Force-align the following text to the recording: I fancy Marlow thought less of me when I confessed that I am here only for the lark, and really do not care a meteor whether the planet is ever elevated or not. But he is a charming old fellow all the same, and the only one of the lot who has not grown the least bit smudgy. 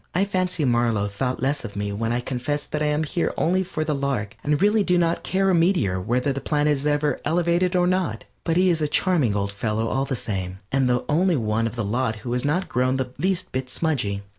I 0.15 0.25
fancy 0.25 0.65
Marlow 0.65 1.05
thought 1.05 1.43
less 1.43 1.63
of 1.63 1.75
me 1.75 1.91
when 1.91 2.11
I 2.11 2.21
confessed 2.21 2.71
that 2.71 2.81
I 2.81 2.87
am 2.87 3.03
here 3.03 3.31
only 3.37 3.63
for 3.63 3.83
the 3.83 3.93
lark, 3.93 4.35
and 4.43 4.59
really 4.59 4.83
do 4.83 4.97
not 4.97 5.21
care 5.21 5.51
a 5.51 5.53
meteor 5.53 6.01
whether 6.01 6.33
the 6.33 6.41
planet 6.41 6.71
is 6.73 6.87
ever 6.87 7.19
elevated 7.23 7.75
or 7.75 7.85
not. 7.85 8.25
But 8.43 8.57
he 8.57 8.71
is 8.71 8.81
a 8.81 8.87
charming 8.87 9.35
old 9.35 9.51
fellow 9.51 9.87
all 9.89 10.05
the 10.05 10.15
same, 10.15 10.57
and 10.71 10.89
the 10.89 11.05
only 11.07 11.35
one 11.35 11.67
of 11.67 11.75
the 11.75 11.85
lot 11.85 12.15
who 12.25 12.33
has 12.33 12.43
not 12.43 12.67
grown 12.67 12.97
the 12.97 13.11
least 13.19 13.51
bit 13.51 13.69
smudgy. 13.69 14.23